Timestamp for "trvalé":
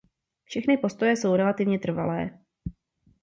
1.79-2.31